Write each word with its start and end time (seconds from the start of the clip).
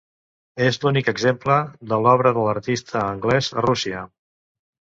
És 0.67 0.79
l'únic 0.85 1.11
exemple 1.11 1.59
de 1.93 2.01
l'obra 2.05 2.31
de 2.39 2.47
l'artista 2.47 3.05
anglès 3.11 3.55
a 3.59 3.67
Rússia. 3.71 4.03